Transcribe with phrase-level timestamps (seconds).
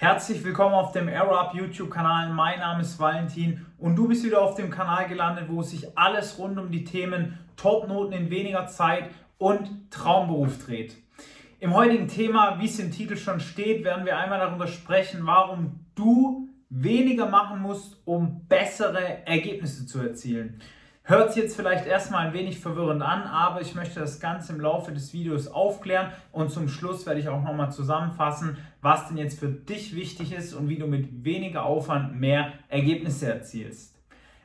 [0.00, 2.30] Herzlich willkommen auf dem AeroUp YouTube-Kanal.
[2.30, 6.38] Mein Name ist Valentin und du bist wieder auf dem Kanal gelandet, wo sich alles
[6.38, 10.96] rund um die Themen Topnoten in weniger Zeit und Traumberuf dreht.
[11.58, 15.80] Im heutigen Thema, wie es im Titel schon steht, werden wir einmal darüber sprechen, warum
[15.94, 20.62] du weniger machen musst, um bessere Ergebnisse zu erzielen.
[21.02, 24.60] Hört sich jetzt vielleicht erstmal ein wenig verwirrend an, aber ich möchte das Ganze im
[24.60, 29.40] Laufe des Videos aufklären und zum Schluss werde ich auch nochmal zusammenfassen, was denn jetzt
[29.40, 33.96] für dich wichtig ist und wie du mit weniger Aufwand mehr Ergebnisse erzielst.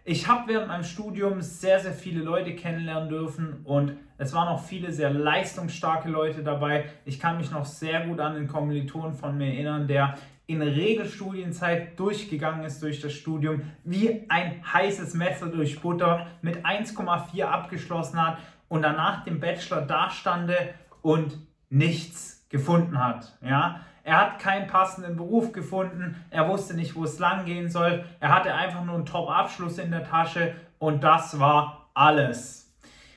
[0.06, 4.64] Ich habe während meinem Studium sehr, sehr viele Leute kennenlernen dürfen und es waren auch
[4.64, 6.86] viele sehr leistungsstarke Leute dabei.
[7.06, 10.16] Ich kann mich noch sehr gut an den Kommilitonen von mir erinnern, der
[10.48, 17.44] in Regelstudienzeit durchgegangen ist durch das Studium, wie ein heißes Messer durch Butter, mit 1,4
[17.44, 18.38] abgeschlossen hat
[18.68, 21.38] und danach dem Bachelor dastande und
[21.70, 23.38] nichts gefunden hat.
[23.42, 23.82] Ja?
[24.04, 28.34] Er hat keinen passenden Beruf gefunden, er wusste nicht, wo es lang gehen soll, er
[28.34, 32.66] hatte einfach nur einen Top-Abschluss in der Tasche und das war alles.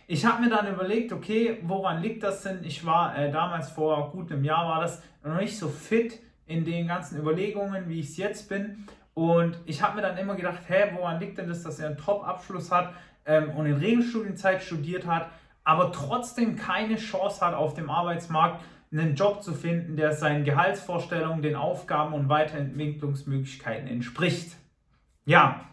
[0.07, 2.65] Ich habe mir dann überlegt, okay, woran liegt das denn?
[2.65, 6.19] Ich war äh, damals vor gut einem Jahr war das noch nicht so fit
[6.49, 8.87] in den ganzen Überlegungen, wie ich es jetzt bin.
[9.15, 11.99] Und ich habe mir dann immer gedacht, hä, woran liegt denn das, dass er einen
[11.99, 12.95] Top-Abschluss hat
[13.27, 15.31] ähm, und in Regelstudienzeit studiert hat,
[15.65, 21.43] aber trotzdem keine Chance hat, auf dem Arbeitsmarkt einen Job zu finden, der seinen Gehaltsvorstellungen,
[21.43, 24.57] den Aufgaben und Weiterentwicklungsmöglichkeiten entspricht.
[25.27, 25.69] Ja,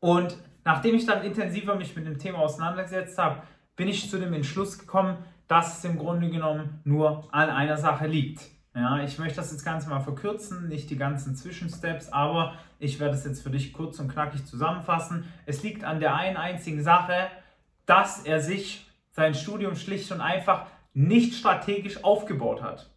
[0.00, 3.42] und nachdem ich dann intensiver mich mit dem Thema auseinandergesetzt habe,
[3.76, 5.16] bin ich zu dem Entschluss gekommen,
[5.48, 8.53] dass es im Grunde genommen nur an einer Sache liegt.
[8.76, 13.14] Ja, ich möchte das jetzt Ganze mal verkürzen, nicht die ganzen Zwischensteps, aber ich werde
[13.14, 15.24] es jetzt für dich kurz und knackig zusammenfassen.
[15.46, 17.28] Es liegt an der einen einzigen Sache,
[17.86, 22.90] dass er sich sein Studium schlicht und einfach nicht strategisch aufgebaut hat.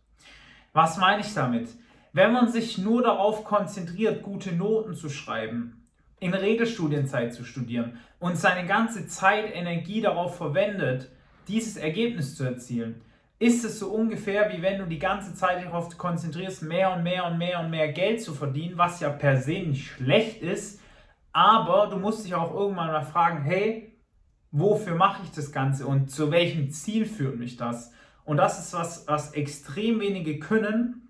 [0.74, 1.70] Was meine ich damit?
[2.12, 5.88] Wenn man sich nur darauf konzentriert, gute Noten zu schreiben,
[6.20, 11.12] in Regelstudienzeit zu studieren und seine ganze Zeit, Energie darauf verwendet,
[11.48, 13.02] dieses Ergebnis zu erzielen,
[13.40, 17.26] ist es so ungefähr, wie wenn du die ganze Zeit darauf konzentrierst, mehr und mehr
[17.26, 20.82] und mehr und mehr Geld zu verdienen, was ja per se nicht schlecht ist,
[21.34, 23.96] aber du musst dich auch irgendwann mal fragen, hey,
[24.52, 27.92] wofür mache ich das Ganze und zu welchem Ziel führt mich das?
[28.26, 31.10] Und das ist was, was extrem wenige können,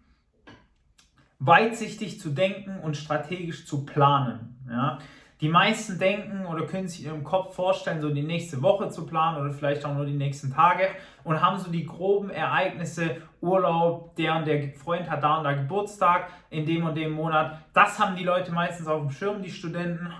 [1.40, 4.58] weitsichtig zu denken und strategisch zu planen.
[4.70, 5.00] Ja?
[5.40, 9.06] Die meisten denken oder können sich in ihrem Kopf vorstellen, so die nächste Woche zu
[9.06, 10.88] planen oder vielleicht auch nur die nächsten Tage
[11.24, 15.54] und haben so die groben Ereignisse, Urlaub, der und der Freund hat da und da
[15.54, 17.60] Geburtstag in dem und dem Monat.
[17.74, 20.12] Das haben die Leute meistens auf dem Schirm, die Studenten.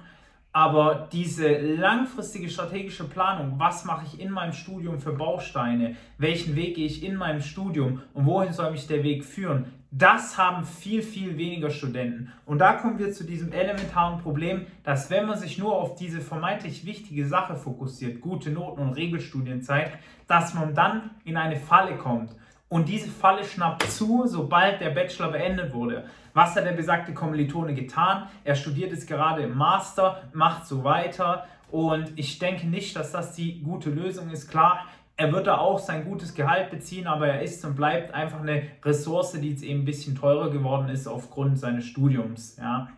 [0.54, 6.76] Aber diese langfristige strategische Planung, was mache ich in meinem Studium für Bausteine, welchen Weg
[6.76, 11.02] gehe ich in meinem Studium und wohin soll mich der Weg führen, das haben viel,
[11.02, 12.32] viel weniger Studenten.
[12.46, 16.20] Und da kommen wir zu diesem elementaren Problem, dass wenn man sich nur auf diese
[16.20, 19.94] vermeintlich wichtige Sache fokussiert, gute Noten und Regelstudienzeit,
[20.28, 22.32] dass man dann in eine Falle kommt.
[22.70, 26.04] Und diese Falle schnappt zu, sobald der Bachelor beendet wurde.
[26.34, 28.28] Was hat der besagte Kommilitone getan?
[28.44, 31.48] Er studiert jetzt gerade im Master, macht so weiter.
[31.72, 34.50] Und ich denke nicht, dass das die gute Lösung ist.
[34.50, 34.86] Klar,
[35.18, 38.64] er wird da auch sein gutes Gehalt beziehen, aber er ist und bleibt einfach eine
[38.86, 42.56] Ressource, die jetzt eben ein bisschen teurer geworden ist aufgrund seines Studiums.
[42.58, 42.90] Ja.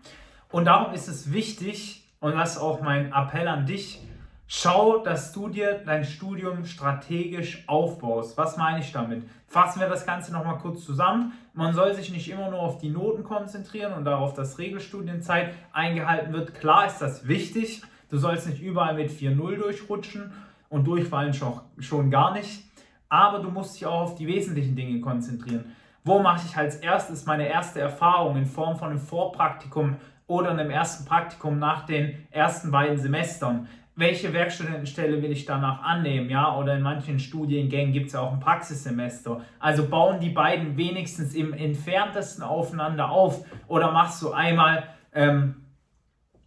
[0.52, 4.02] Und darum ist es wichtig, und das ist auch mein Appell an dich,
[4.47, 8.38] schau, dass du dir dein Studium strategisch aufbaust.
[8.38, 9.24] Was meine ich damit?
[9.47, 11.31] Fassen wir das Ganze nochmal kurz zusammen.
[11.53, 16.34] Man soll sich nicht immer nur auf die Noten konzentrieren und darauf, dass Regelstudienzeit eingehalten
[16.34, 16.53] wird.
[16.53, 17.81] Klar ist das wichtig.
[18.09, 20.34] Du sollst nicht überall mit 4.0 durchrutschen
[20.69, 22.63] und durchfallen schon, schon gar nicht.
[23.09, 25.75] Aber du musst dich auch auf die wesentlichen Dinge konzentrieren.
[26.03, 29.97] Wo mache ich als erstes meine erste Erfahrung in Form von einem Vorpraktikum
[30.28, 33.68] oder einem ersten Praktikum nach den ersten beiden Semestern?
[33.96, 36.29] Welche Werkstudentenstelle will ich danach annehmen?
[36.29, 39.41] Ja, oder in manchen Studiengängen gibt es ja auch ein Praxissemester.
[39.59, 44.84] Also bauen die beiden wenigstens im entferntesten aufeinander auf oder machst du einmal
[45.14, 45.66] ähm,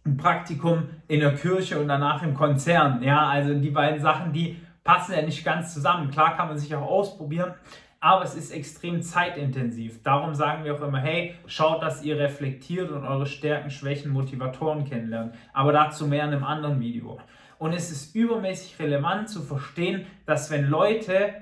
[0.05, 3.01] ein Praktikum in der Kirche und danach im Konzern.
[3.01, 6.11] Ja, also die beiden Sachen, die passen ja nicht ganz zusammen.
[6.11, 7.53] Klar kann man sich auch ausprobieren,
[8.01, 10.03] aber es ist extrem zeitintensiv.
[10.03, 14.83] Darum sagen wir auch immer, hey, schaut, dass ihr reflektiert und eure Stärken, Schwächen, Motivatoren
[14.83, 15.35] kennenlernt.
[15.53, 17.17] Aber dazu mehr in einem anderen Video.
[17.57, 21.33] Und es ist übermäßig relevant zu verstehen, dass wenn Leute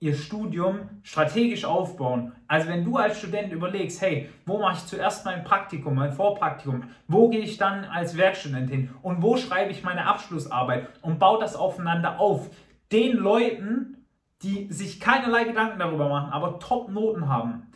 [0.00, 2.32] ihr Studium strategisch aufbauen.
[2.48, 6.84] Also wenn du als Student überlegst, hey, wo mache ich zuerst mein Praktikum, mein Vorpraktikum,
[7.06, 11.42] wo gehe ich dann als Werkstudent hin und wo schreibe ich meine Abschlussarbeit und baut
[11.42, 12.48] das aufeinander auf.
[12.90, 14.06] Den Leuten,
[14.42, 17.66] die sich keinerlei Gedanken darüber machen, aber Top-Noten haben,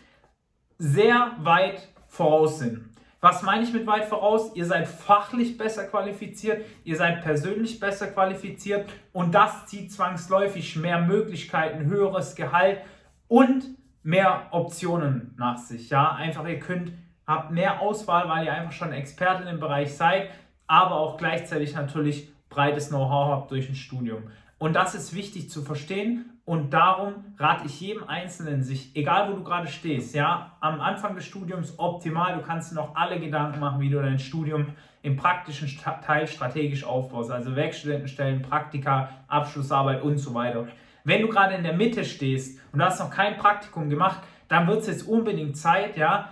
[0.78, 2.88] sehr weit voraus sind.
[3.24, 4.54] Was meine ich mit weit voraus?
[4.54, 11.00] Ihr seid fachlich besser qualifiziert, ihr seid persönlich besser qualifiziert und das zieht zwangsläufig mehr
[11.00, 12.82] Möglichkeiten, höheres Gehalt
[13.26, 13.64] und
[14.02, 15.88] mehr Optionen nach sich.
[15.88, 16.92] Ja, einfach ihr könnt,
[17.26, 20.28] habt mehr Auswahl, weil ihr einfach schon Experte dem Bereich seid,
[20.66, 24.24] aber auch gleichzeitig natürlich breites Know-how habt durch ein Studium.
[24.64, 29.36] Und das ist wichtig zu verstehen und darum rate ich jedem Einzelnen, sich, egal wo
[29.36, 33.60] du gerade stehst, ja, am Anfang des Studiums optimal, du kannst dir noch alle Gedanken
[33.60, 34.68] machen, wie du dein Studium
[35.02, 35.68] im praktischen
[36.02, 40.66] Teil strategisch aufbaust, also Werkstudentenstellen, Praktika, Abschlussarbeit und so weiter.
[41.04, 44.66] Wenn du gerade in der Mitte stehst und du hast noch kein Praktikum gemacht, dann
[44.66, 46.30] wird es jetzt unbedingt Zeit, ja,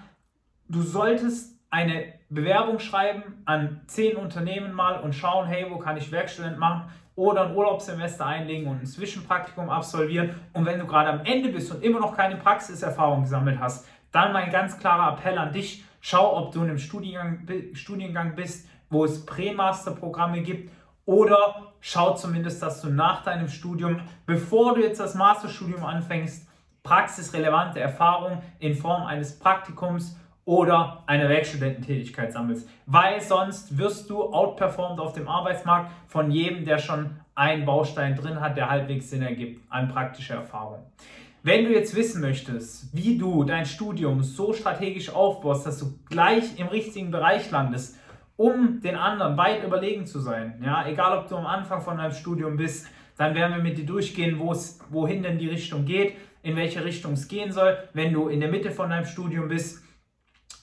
[0.70, 6.10] du solltest eine Bewerbung schreiben an zehn Unternehmen mal und schauen, hey, wo kann ich
[6.10, 6.90] Werkstudent machen?
[7.14, 10.34] Oder ein Urlaubssemester einlegen und ein Zwischenpraktikum absolvieren.
[10.52, 14.32] Und wenn du gerade am Ende bist und immer noch keine Praxiserfahrung gesammelt hast, dann
[14.32, 19.04] mein ganz klarer Appell an dich, schau, ob du in einem Studiengang, Studiengang bist, wo
[19.04, 20.70] es Pre-Master-Programme gibt
[21.04, 26.48] oder schau zumindest, dass du nach deinem Studium, bevor du jetzt das Masterstudium anfängst,
[26.82, 34.98] praxisrelevante Erfahrung in Form eines Praktikums oder eine Werkstudententätigkeit sammelst, weil sonst wirst du outperformed
[34.98, 39.62] auf dem Arbeitsmarkt von jedem, der schon einen Baustein drin hat, der halbwegs Sinn ergibt
[39.70, 40.80] an praktischer Erfahrung.
[41.44, 46.58] Wenn du jetzt wissen möchtest, wie du dein Studium so strategisch aufbaust, dass du gleich
[46.58, 47.98] im richtigen Bereich landest,
[48.36, 52.12] um den anderen weit überlegen zu sein, ja, egal ob du am Anfang von deinem
[52.12, 52.86] Studium bist,
[53.16, 57.28] dann werden wir mit dir durchgehen, wohin denn die Richtung geht, in welche Richtung es
[57.28, 57.76] gehen soll.
[57.92, 59.82] Wenn du in der Mitte von deinem Studium bist,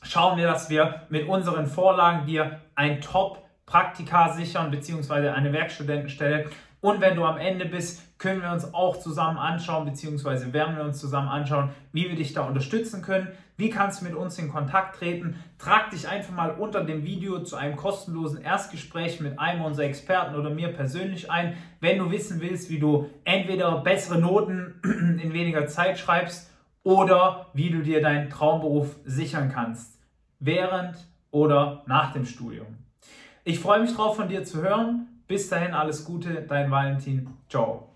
[0.09, 6.45] schauen wir, dass wir mit unseren Vorlagen dir ein Top-Praktika sichern, beziehungsweise eine Werkstudentenstelle.
[6.81, 10.83] Und wenn du am Ende bist, können wir uns auch zusammen anschauen, beziehungsweise werden wir
[10.83, 13.27] uns zusammen anschauen, wie wir dich da unterstützen können.
[13.55, 15.35] Wie kannst du mit uns in Kontakt treten?
[15.57, 20.35] Trag dich einfach mal unter dem Video zu einem kostenlosen Erstgespräch mit einem unserer Experten
[20.35, 24.81] oder mir persönlich ein, wenn du wissen willst, wie du entweder bessere Noten
[25.21, 26.49] in weniger Zeit schreibst
[26.83, 29.98] oder wie du dir deinen Traumberuf sichern kannst,
[30.39, 30.95] während
[31.31, 32.77] oder nach dem Studium.
[33.43, 35.07] Ich freue mich drauf, von dir zu hören.
[35.27, 37.29] Bis dahin alles Gute, dein Valentin.
[37.47, 37.88] Ciao.